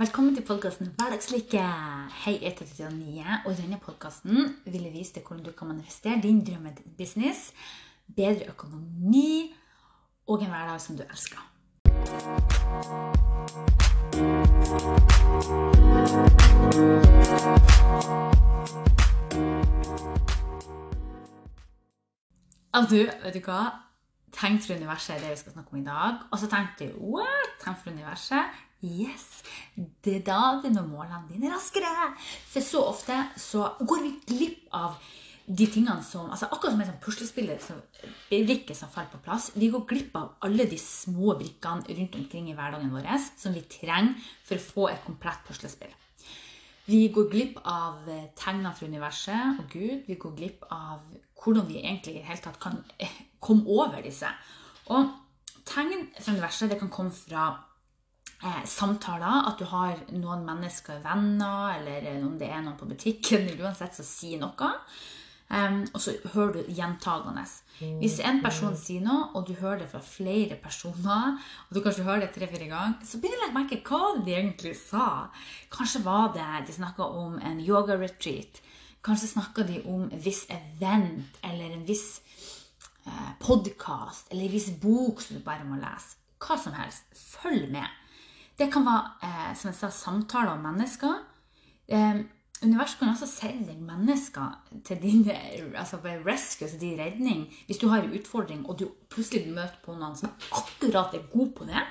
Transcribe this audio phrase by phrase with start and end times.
[0.00, 1.60] Velkommen til podkasten Hverdagslykke.
[2.24, 5.68] Hei, jeg heter Titania, og i denne podkasten vil jeg vise deg hvordan du kan
[5.68, 7.50] manifestere din drømmebusiness,
[8.16, 9.52] bedre økonomi
[10.26, 11.44] og en hverdag som du elsker.
[22.72, 23.91] Altså du, vet du hva?
[24.32, 26.22] Tenk for universet er det vi skal snakke om i dag.
[26.30, 27.56] Og så tenkte jeg what?
[27.62, 28.60] Tenk for universet.
[28.82, 29.26] Yes!
[29.76, 32.12] Det er da vi når målene dine raskere.
[32.50, 34.96] For så ofte så går vi glipp av
[35.46, 37.80] de tingene som altså Akkurat som et sånn puslespill som,
[38.30, 39.50] brikker som faller på plass.
[39.58, 43.64] Vi går glipp av alle de små brikkene rundt omkring i hverdagen vår som vi
[43.70, 44.14] trenger
[44.46, 45.92] for å få et komplett puslespill.
[46.86, 50.08] Vi går glipp av tegnene fra universet og Gud.
[50.08, 51.04] Vi går glipp av
[51.42, 52.80] hvordan vi egentlig i det hele tatt kan
[53.42, 54.30] komme over disse.
[54.94, 55.10] Og
[55.68, 57.48] tegn fra universet det kan komme fra
[58.42, 59.48] eh, samtaler.
[59.50, 63.98] At du har noen mennesker, venner, eller om det er noen på butikken, eller uansett
[63.98, 64.72] som sier noe.
[65.52, 67.42] Um, og så hører du gjentagende.
[68.00, 71.34] Hvis en person sier noe, og du hører det fra flere personer,
[71.66, 74.72] og du kanskje hører det tre-fire ganger, så begynner du å merke hva de egentlig
[74.80, 75.08] sa.
[75.74, 78.62] Kanskje var det de snakka om en yoga-retreat.
[79.04, 82.61] Kanskje snakka de om en viss event eller en viss eh,
[83.42, 86.18] podkast eller en viss bok som du bare må lese.
[86.42, 87.06] Hva som helst.
[87.14, 87.86] Følg med.
[88.58, 91.20] Det kan være eh, som jeg sa, samtaler om mennesker.
[91.88, 92.22] Eh,
[92.62, 94.52] Universet kan også sende deg mennesker
[94.86, 95.24] til din
[95.74, 97.48] altså rescue, til din redning.
[97.66, 101.50] Hvis du har en utfordring, og du plutselig møter på noen som akkurat er god
[101.58, 101.82] på det.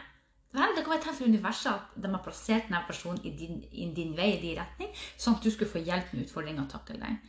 [0.51, 3.61] Vel, det kan være tegn for universet at de har plassert denne personen i din,
[3.71, 6.73] i din vei, i din retning, sånn at du skulle få hjelp med utfordringa og
[6.73, 7.19] takle den.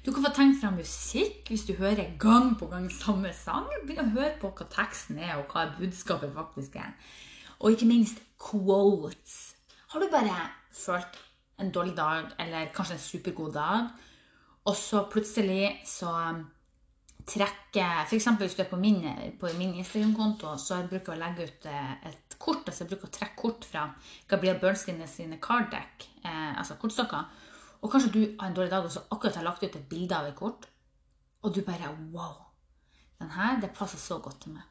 [0.00, 3.66] Du kan få tegn fra musikk hvis du hører gang på gang samme sang.
[3.84, 6.94] Begynn å høre på hva teksten er, og hva budskapet faktisk er.
[7.60, 9.34] Og ikke minst quotes.
[9.92, 10.38] Har du bare
[10.72, 11.20] følt
[11.60, 13.90] en dårlig dag, eller kanskje en supergod dag,
[14.64, 16.14] og så plutselig så
[17.30, 18.26] trekker F.eks.
[18.40, 19.00] hvis du er på min,
[19.58, 22.66] min Instagram-konto, så jeg bruker å legge ut eh, et kort.
[22.66, 23.86] altså Jeg bruker å trekke kort fra
[24.30, 27.46] Gabriel Bernstein sine card deck, eh, altså kortstokker.
[27.80, 30.16] Og kanskje du har en dårlig dag og så akkurat har lagt ut et bilde
[30.16, 30.66] av et kort,
[31.42, 32.36] og du bare Wow!
[33.20, 34.66] Den her, det passer så godt til meg.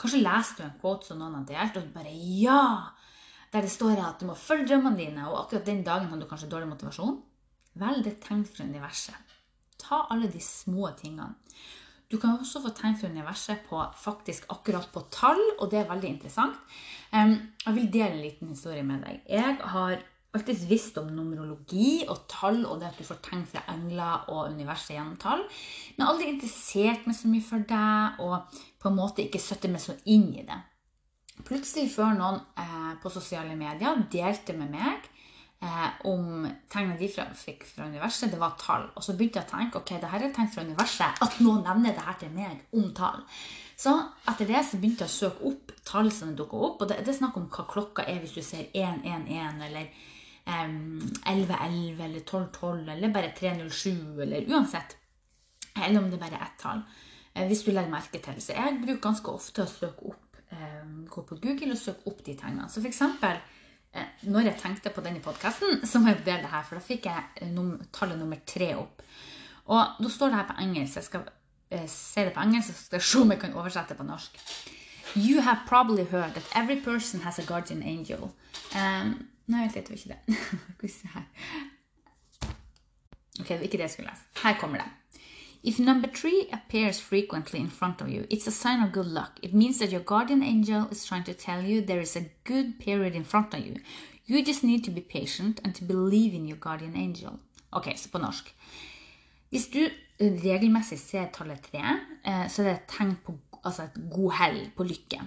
[0.00, 2.92] Kanskje leser du en quote som noen har delt, og du bare Ja!
[3.52, 6.24] der det står at du må følge drømmene dine, og akkurat den dagen har du
[6.28, 7.18] kanskje dårlig motivasjon,
[7.82, 9.34] vel, det er tegn fra universet.
[9.82, 11.34] Ta alle de små tingene.
[12.12, 15.88] Du kan også få tegn fra universet på faktisk akkurat på tall, og det er
[15.88, 16.58] veldig interessant.
[17.12, 19.22] Jeg vil dele en liten historie med deg.
[19.32, 19.94] Jeg har
[20.32, 24.52] alltid visst om numerologi og tall, og det at du får tegn fra engler og
[24.52, 25.44] universet gjennom tall,
[25.96, 29.80] men aldri interessert meg så mye for deg og på en måte ikke satt meg
[29.80, 30.60] så inn i det.
[31.48, 35.08] Plutselig før noen eh, på sosiale medier delte med meg
[35.62, 37.08] eh, om tegnene de
[37.38, 38.88] fikk fra universet, det var tall.
[38.96, 41.62] Og så begynte jeg å tenke ok, det her er tegn fra universet, at noen
[41.66, 43.22] nevner det her til meg om tall.
[43.82, 43.94] Så
[44.30, 46.82] etter det så begynte jeg å søke opp tall som dukka opp.
[46.82, 49.88] Og det, det er snakk om hva klokka er hvis du ser 111 eller
[50.46, 54.98] um, 1111 eller 1212 eller bare 307 eller uansett.
[55.72, 56.84] Eller om det bare er ett tall.
[57.32, 58.38] Eh, hvis du legger merke til.
[58.44, 60.28] Så jeg bruker ganske ofte å søke opp
[61.08, 62.66] gå på Google og søke opp de tegnene.
[62.68, 63.61] Så for Eh,
[64.22, 67.08] når jeg tenkte på denne podkasten, så må jeg dele det her, for da fikk
[67.10, 69.02] jeg num tallet nummer tre opp.
[69.72, 70.96] Og da står det her på engelsk.
[70.96, 71.26] Jeg skal
[71.70, 74.40] eh, se det på engelsk, så skal se om jeg kan oversette det på norsk.
[75.16, 78.30] You have probably heard that every person has a guardian angel.
[78.74, 80.40] Um, nei, vent litt, det var ikke det.
[80.78, 81.28] Skal vi se her.
[83.40, 84.28] Ok, det var ikke det jeg skulle lese.
[84.44, 85.01] Her kommer det.
[85.62, 89.38] If number three appears frequently in front of you, it's a sign of good luck.
[89.42, 92.80] It means that your guardian angel is trying to tell you there is a good
[92.80, 93.76] period in front of you.
[94.26, 97.38] You just need to be patient and to believe in your guardian angel.
[97.72, 98.54] Ok, så på norsk.
[99.50, 99.88] Hvis du
[100.20, 101.82] regelmessig ser tallet tre,
[102.24, 105.20] eh, så er det et tegn på altså et god hell, på lykke.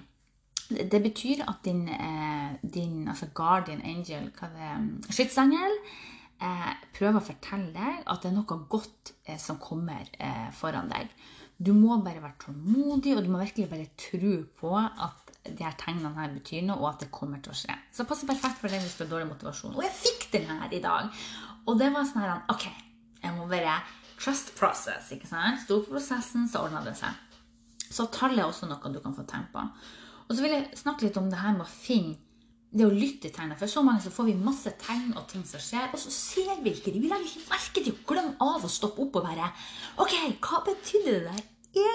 [0.68, 5.78] Det betyr at din, eh, din altså guardian angel, hva det er, skytsengel,
[6.42, 10.90] eh, prøver å fortelle deg at det er noe godt eh, som kommer eh, foran
[10.92, 11.12] deg.
[11.56, 15.76] Du må bare være tålmodig, og du må virkelig bare tro på at de her
[15.78, 17.76] tegnene her betyr noe, og at det kommer til å skje.
[17.92, 19.76] Så det passer perfekt for deg hvis du har dårlig motivasjon.
[19.76, 21.22] Og jeg fikk den her i dag!
[21.66, 22.66] Og det var sånn her Ok,
[23.22, 23.78] jeg må bare
[24.18, 25.12] trust process.
[25.14, 25.62] ikke sant?
[25.64, 27.22] Stå på prosessen, så ordner det seg.
[27.86, 29.64] Så tallet er også noe du kan få tegn på.
[30.26, 32.18] Og så vil jeg snakke litt om det her med å finne
[32.76, 33.54] det å lytte til.
[33.58, 36.62] For så mange så får vi masse tegn og ting som skjer, og så ser
[36.62, 37.02] vi ikke det.
[37.02, 39.50] Vi legger ikke merke til å glemme av å stoppe opp og være
[40.04, 41.44] Ok, hva betydde det der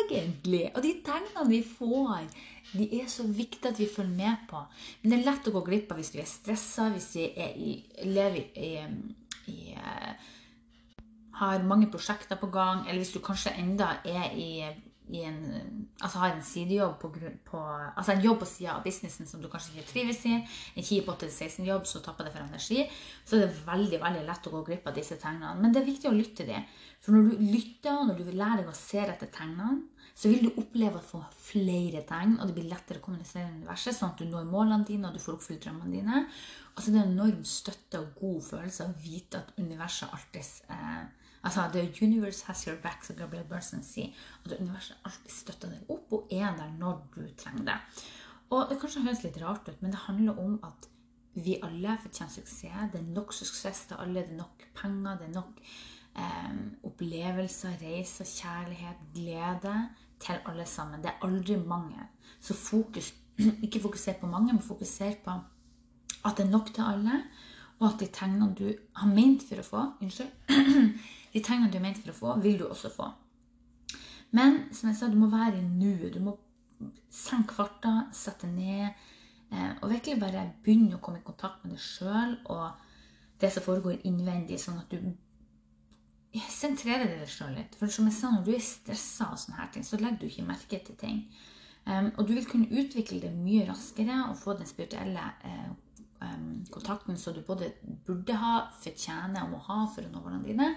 [0.01, 0.65] egentlig?
[0.75, 2.27] Og de tegnene vi får,
[2.71, 4.61] de er så viktige at vi følger med på.
[5.01, 7.73] Men det er lett å gå glipp av hvis vi er stressa, hvis vi i,
[8.07, 8.75] lever i,
[9.51, 9.75] i, i
[11.41, 14.49] har mange prosjekter på gang, eller hvis du kanskje enda er i
[15.11, 15.39] i en,
[15.99, 17.11] altså har en sidejobb på,
[17.47, 17.61] på,
[17.91, 21.09] altså en jobb på sida av businessen som du kanskje ikke trives i, en kjip
[21.11, 22.85] 8-16-jobb som tapper det for energi,
[23.27, 25.57] så er det veldig veldig lett å gå glipp av disse tegnene.
[25.59, 26.67] Men det er viktig å lytte til dem.
[27.01, 29.81] For når du lytter, og når du vil lære deg å se etter tegnene,
[30.21, 33.63] så vil du oppleve å få flere tegn, og det blir lettere å kommunisere med
[33.63, 36.25] universet, sånn at du når målene dine, og du får oppfylt drømmene dine.
[36.75, 41.01] Altså Det er en enorm støtte og god følelse å vite at universet alltid eh,
[41.43, 44.13] Altså, The universe has your back, som Gabriel Burson sier.
[44.45, 47.77] Det universet alltid støtter deg opp og er der når du trenger det.
[48.51, 50.89] Og Det kanskje høres litt rart ut, men det handler om at
[51.33, 52.91] vi alle fortjener suksess.
[52.91, 54.25] Det er nok suksess til alle.
[54.25, 55.61] Det er nok penger, det er nok
[56.19, 59.77] eh, opplevelser, reiser, kjærlighet, glede
[60.19, 61.01] til alle sammen.
[61.01, 62.09] Det er aldri mange.
[62.41, 63.13] Så fokus,
[63.65, 65.39] ikke fokuser på mange, men fokuser på
[66.25, 67.23] at det er nok til alle,
[67.79, 70.29] og at de tegnene du har ment for å få Unnskyld.
[71.33, 73.07] De tegnene du er ment for å få, vil du også få.
[74.35, 76.13] Men som jeg sa, du må være i nuet.
[76.15, 76.37] Du må
[77.11, 78.95] senke farta, sette ned,
[79.51, 82.87] eh, og virkelig bare begynne å komme i kontakt med deg sjøl og
[83.41, 87.75] det som foregår innvendig, sånn at du sentrerer deg sjøl litt.
[87.77, 90.27] For som jeg sa, når du er stressa og sånne her ting, så legger du
[90.29, 91.23] ikke merke til ting.
[91.89, 95.71] Og du vil kunne utvikle det mye raskere og få den spirituelle eh,
[96.71, 97.71] kontakten som du både
[98.05, 100.69] burde ha, fortjener og må ha for å nå målene dine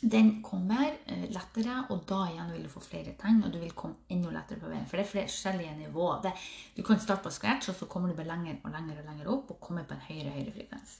[0.00, 3.72] den kommer eh, lettere, og da igjen vil du få flere tegn, og du vil
[3.76, 4.84] komme enda lettere på veien.
[4.88, 6.30] For det er flere forskjellige nivåer.
[6.76, 9.32] du kan starte på scratch, og så kommer du bare lenger og lenger og lenger
[9.32, 10.98] opp og kommer på en høyere og høyere frekvens.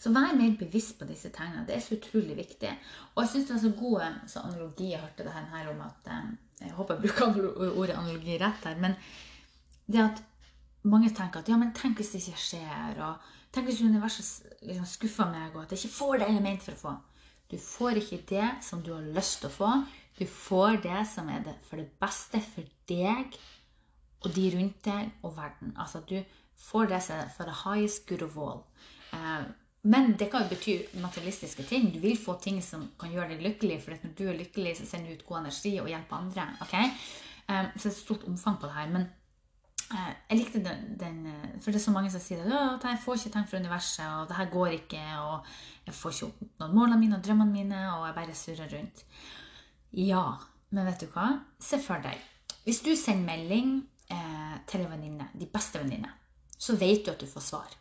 [0.00, 1.66] Så vær mer bevisst på disse tegnene.
[1.68, 2.70] Det er så utrolig viktig.
[3.14, 4.90] Og jeg syns det er så god eh, analogi.
[4.90, 6.30] Jeg hørte det her om at eh,
[6.60, 8.80] Jeg håper jeg bruker ordet analogi rett her.
[8.80, 8.96] Men
[9.86, 10.22] det at
[10.82, 13.02] mange tenker at ja, men tenk hvis det ikke skjer.
[13.04, 13.14] og
[13.50, 16.66] Tenk hvis universet liksom skuffer meg, og at jeg ikke får det jeg er ment
[16.66, 16.92] for å få.
[17.50, 19.70] Du får ikke det som du har lyst til å få.
[20.18, 23.34] Du får det som er det for det beste for deg
[24.20, 25.72] og de rundt deg og verden.
[25.80, 26.20] Altså du
[26.60, 28.62] får det som er for the highest good of all.
[29.16, 29.48] Eh,
[29.90, 31.88] men det kan jo bety materialistiske ting.
[31.90, 33.80] Du vil få ting som kan gjøre deg lykkelig.
[33.82, 36.46] For når du er lykkelig, så sender du ut god energi og hjelper andre.
[36.68, 36.92] Okay?
[37.48, 38.92] Eh, så det er et stort omfang på det her.
[38.92, 39.08] Men
[39.90, 41.19] Eh, jeg likte den, den,
[41.60, 44.28] For det er så mange som sier at jeg får ikke tenkt for universet, og
[44.30, 45.50] det her går ikke, og
[45.86, 49.04] jeg får ikke oppnådd målene mine og drømmene mine, og jeg bare surrer rundt.
[49.96, 50.24] Ja,
[50.70, 51.26] men vet du hva?
[51.60, 52.16] Se for deg.
[52.64, 53.76] Hvis du sender melding
[54.12, 56.12] eh, til en venninne, de beste venninne,
[56.60, 57.78] så vet du at du får svar.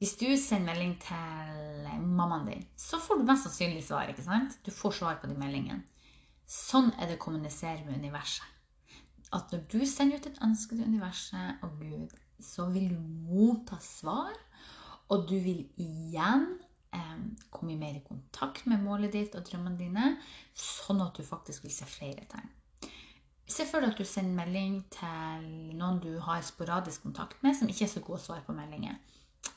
[0.00, 4.08] Hvis du sender melding til mammaen din, så får du mest sannsynlig svar.
[4.10, 4.58] ikke sant?
[4.66, 5.84] Du får svar på de meldingene.
[6.50, 8.50] Sånn er det å kommunisere med universet
[9.34, 13.78] at når du sender ut et ønske til universet og Gud, så vil du motta
[13.82, 14.34] svar,
[15.12, 16.46] og du vil igjen
[16.94, 17.16] eh,
[17.52, 20.10] komme mer i kontakt med målet ditt og drømmene dine,
[20.56, 22.50] sånn at du faktisk vil se flere tegn.
[23.44, 27.68] Se for deg at du sender melding til noen du har sporadisk kontakt med, som
[27.68, 28.96] ikke er så god å svare på meldinger.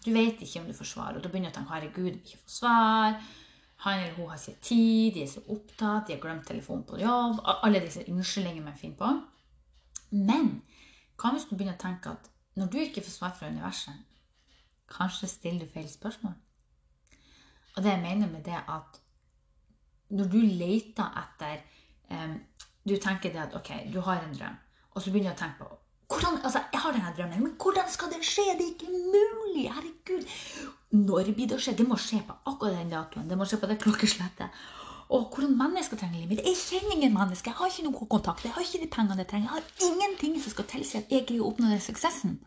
[0.04, 2.42] Du vet ikke om du får svar, og da begynner du å tenke 'herregud, ikke
[2.44, 3.22] får svar'.
[3.86, 6.98] Han eller hun har ikke tid, de er så opptatt, de har glemt telefonen på
[6.98, 7.42] jobb.
[7.46, 9.12] Alle disse unnskyldningene man finner på.
[10.12, 10.50] Men
[11.18, 13.94] hva hvis du begynner å tenke at når du ikke får svar fra universet,
[14.90, 16.36] kanskje stiller du feil spørsmål?
[17.76, 19.02] Og det jeg mener med det at
[20.10, 21.60] når du leter etter
[22.10, 22.38] um,
[22.88, 24.56] Du tenker det at ok, du har en drøm,
[24.92, 25.76] og så begynner du å tenke på
[26.08, 28.46] hvordan, altså, jeg har denne drømmen, men hvordan skal det skje?
[28.56, 29.66] Det er ikke mulig!
[29.76, 30.30] Herregud!
[30.96, 31.74] Når blir det å skje?
[31.76, 33.28] Det må skje på akkurat den datoen.
[33.28, 34.62] Det må skje på det klokkeslettet.
[35.10, 36.42] Og hvordan mennesker trenger livet mitt.
[36.46, 37.52] Jeg kjenner ingen mennesker.
[37.52, 38.44] Jeg har ikke noen kontakt.
[38.44, 39.48] Jeg har ikke de pengene jeg trenger.
[39.48, 42.40] Jeg har ingenting som skal tilsi at jeg greier å oppnå den suksessen.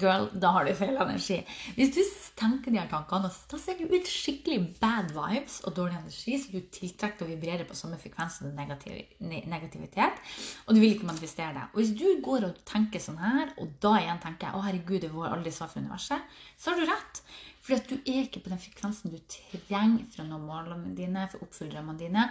[0.00, 1.38] Girl, da har du feil energi.
[1.76, 2.00] Hvis du
[2.40, 6.54] tenker de her tankene, da ser du ut skikkelig bad vibes og dårlig energi, så
[6.54, 10.22] du tiltrekker og vibrerer på samme frekvens som negativitet.
[10.66, 11.66] Og du vil ikke manifestere det.
[11.74, 15.12] Og hvis du går og tenker sånn her, og da igjen tenker å herregud, det
[15.14, 17.22] var aldri svar fra universet, så har du rett.
[17.70, 21.38] At du er ikke på den frekvensen du trenger for å nå målene dine, for
[21.38, 22.24] å oppfylle drømmene dine.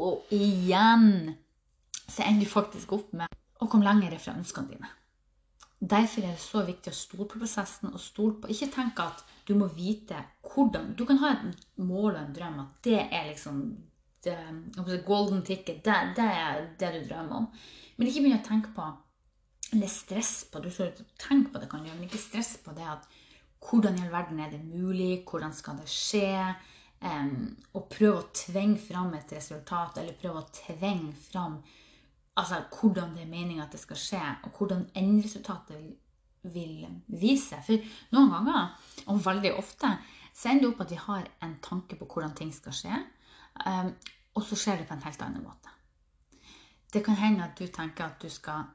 [0.00, 1.34] Og igjen
[2.08, 4.88] så ender du faktisk opp med å komme lenger fra ønskene dine.
[5.78, 9.20] Derfor er det så viktig å stole på prosessen og stole på Ikke tenk at
[9.46, 13.28] du må vite hvordan Du kan ha et mål og en drøm, at det er
[13.28, 13.60] liksom
[14.26, 14.34] det,
[15.06, 15.84] golden ticket.
[15.86, 17.46] Det, det, er det du drømmer om.
[17.96, 18.88] Men ikke begynn å tenke på
[19.68, 22.88] eller stress på Du skal tenke på det, kan du, men ikke stress på det
[22.88, 23.06] at
[23.68, 25.22] hvordan i all verden er det mulig?
[25.28, 26.32] Hvordan skal det skje?
[27.04, 27.34] um,
[27.76, 31.58] og prøve å tvinge fram et resultat, eller prøve å tvinge fram
[32.38, 35.96] altså, hvordan det er meninga at det skal skje, og hvordan endresultatet vil,
[36.54, 36.86] vil
[37.20, 37.64] vise seg.
[37.66, 38.70] For noen ganger,
[39.06, 39.90] og veldig ofte,
[40.34, 43.02] så ender det opp at vi har en tanke på hvordan ting skal skje,
[43.66, 43.90] um,
[44.38, 45.74] og så skjer det på en helt annen måte.
[46.92, 48.68] Det kan hende at du tenker at du, skal,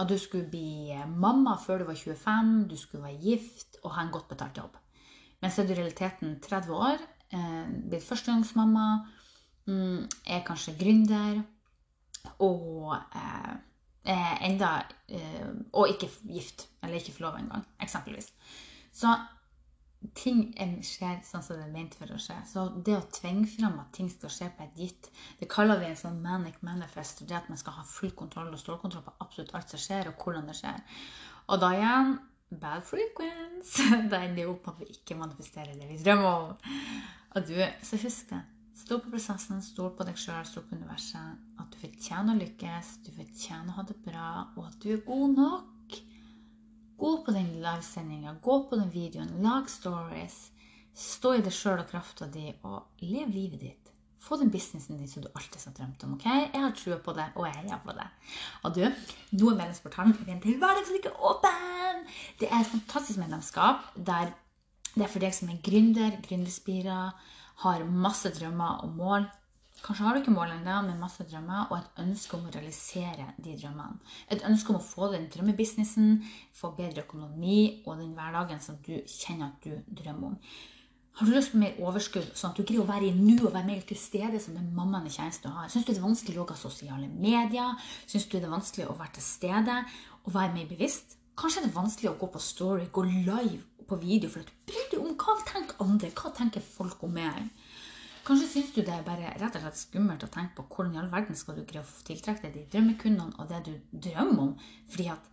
[0.00, 4.06] at du skulle bli mamma før du var 25, du skulle være gift og ha
[4.06, 4.78] en godt betalt jobb.
[5.40, 7.04] Men så er du i realiteten 30 år,
[7.36, 8.86] eh, blitt førstegangsmamma,
[9.68, 11.44] mm, er kanskje gründer
[12.38, 14.70] og eh, enda
[15.08, 18.32] eh, Og ikke gift, eller ikke forlova engang, eksempelvis.
[18.92, 19.12] Så
[20.16, 20.46] ting
[20.86, 22.38] skjer sånn som det er ment for å skje.
[22.48, 25.10] Så det å tvinge fram at ting skal skje på et gitt,
[25.40, 27.20] det kaller vi en sånn manic manifest.
[27.28, 30.24] Det at man skal ha full kontroll og stålkontroll på absolutt alt som skjer, og
[30.24, 30.80] hvordan det skjer.
[31.50, 32.16] Og da igjen
[32.50, 33.82] bad frequence.
[34.10, 36.56] Da ender det opp at vi ikke manifesterer det vi drømmer om.
[37.36, 38.40] Og du, så husk det.
[38.76, 41.42] Stol på prosessen, stol på deg sjøl, stol på universet.
[41.60, 45.04] At du fortjener å lykkes, du fortjener å ha det bra, og at du er
[45.06, 45.98] god nok.
[47.00, 50.50] Gå på den livesendinga, gå på den videoen, lag stories.
[50.96, 53.80] Stå i deg sjøl og krafta di, og lev livet ditt.
[54.20, 56.12] Få den businessen din som du alltid har drømt om.
[56.14, 56.26] ok?
[56.26, 58.08] Jeg har trua på det, og jeg heier på det.
[58.62, 58.82] Og du,
[59.32, 62.04] nå er medlemsportalen en til hverdagslykke åpen!
[62.40, 64.34] Det er et fantastisk medlemskap der
[64.94, 67.12] det er for deg som er gründer, gründerspira,
[67.64, 69.28] har masse drømmer og mål.
[69.80, 73.30] Kanskje har du ikke mål ennå, men masse drømmer og et ønske om å realisere
[73.40, 74.00] de drømmene.
[74.32, 76.18] Et ønske om å få den drømmebusinessen,
[76.56, 80.36] få bedre økonomi og den hverdagen som du kjenner at du drømmer om.
[81.20, 83.54] Har du lyst på mer overskudd, sånn at du greier å være i nu og
[83.54, 85.68] være mer til stede som den mammaen i tjeneste har?
[85.72, 87.88] Syns du det er vanskelig å logge sosiale medier?
[88.08, 89.80] Syns du det er vanskelig å være til stede
[90.22, 91.18] og være mer bevisst?
[91.40, 94.70] Kanskje er det vanskelig å gå på story, gå live på video for at du
[94.70, 97.50] bryr deg om hva tenker andre, hva tenker folk om meg.
[98.26, 101.00] Kanskje syns du det er bare rett og slett skummelt å tenke på hvordan i
[101.02, 104.56] all verden skal du greie å tiltrekke deg de drømmekundene og det du drømmer om,
[104.92, 105.30] fordi at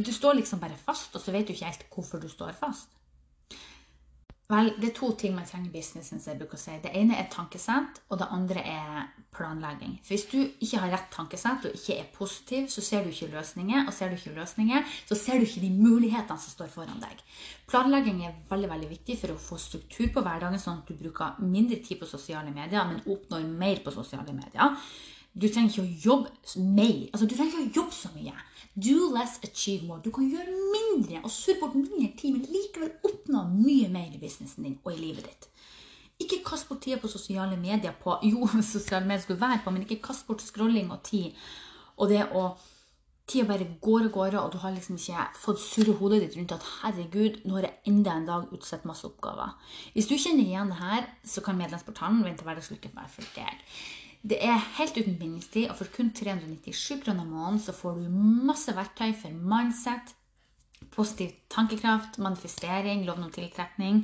[0.00, 2.99] du står liksom bare fast, og så vet du ikke helt hvorfor du står fast.
[4.50, 6.18] Vel, det er to ting man trenger i businessen.
[6.26, 6.72] jeg bruker å si.
[6.82, 9.04] Det ene er tankesett, og det andre er
[9.36, 9.92] planlegging.
[10.02, 13.30] For Hvis du ikke har rett tankesett og ikke er positiv, så ser du ikke
[13.30, 13.86] løsninger.
[13.86, 17.22] Og ser du ikke løsninger, så ser du ikke de mulighetene som står foran deg.
[17.70, 21.38] Planlegging er veldig veldig viktig for å få struktur på hverdagen, sånn at du bruker
[21.44, 24.74] mindre tid på sosiale medier, men oppnår mer på sosiale medier.
[25.34, 27.04] Du trenger ikke å jobbe mer.
[27.12, 28.34] Altså, du trenger ikke å jobbe så mye.
[28.74, 30.02] Do less, achieve more.
[30.02, 34.20] Du kan gjøre mindre og surre bort mindre tid, men likevel oppnå mye mer i
[34.22, 35.48] businessen din og i livet ditt.
[36.20, 39.86] Ikke kast bort tida på sosiale medier på Jo, sosiale medier skulle være på, men
[39.86, 41.38] ikke kast bort scrolling og tid.
[42.00, 42.50] Og det å
[43.30, 46.54] Tida bare går og går, og du har liksom ikke fått surre hodet ditt rundt
[46.56, 49.52] at herregud, nå har jeg enda en dag utsatt masse oppgaver.
[49.94, 53.60] Hvis du kjenner igjen det her, så kan medlemsportalen vente hverdagslykke være for deg.
[54.22, 58.08] Det er helt uten bindingstid, og for kun 397 kroner måneden så får du
[58.46, 60.12] masse verktøy for mindset,
[60.92, 64.02] positiv tankekraft, manifestering, loven om tiltrekning,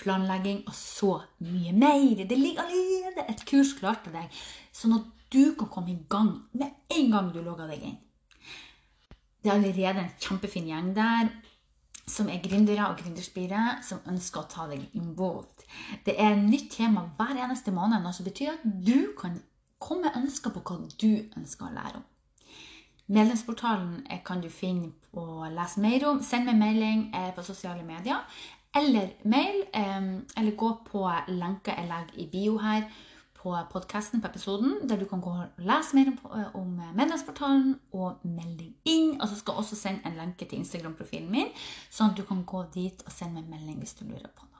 [0.00, 1.12] planlegging og så
[1.44, 2.24] mye mer.
[2.24, 4.40] Det ligger allerede et kurs klart til deg,
[4.72, 7.98] sånn at du kan komme i gang med en gang du logger deg inn.
[9.42, 11.28] Det er allerede en kjempefin gjeng der
[12.08, 15.66] som er gründere og gründerspire som ønsker å ta deg involved.
[16.06, 19.36] Det er et nytt tema hver eneste måned, noe som betyr at du kan
[19.78, 22.06] Kom med ønsker på hva du ønsker å lære om.
[23.08, 26.22] Medlemsportalen kan du finne og lese mer om.
[26.22, 28.20] Send meg melding eh, på sosiale medier.
[28.76, 32.84] Eller mail, eh, eller gå på lenka jeg legger i bio her
[33.38, 36.10] på podkasten på episoden, der du kan gå og lese mer
[36.58, 39.14] om eh, medlemsportalen og melding inn.
[39.20, 41.54] Og så skal jeg også sende en lenke til Instagram-profilen min,
[41.90, 44.54] sånn at du kan gå dit og sende meg melding hvis du lurer på noe.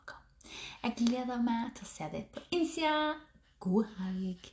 [0.83, 2.95] Jeg gleder meg til å se deg på innsida.
[3.61, 4.53] God helg.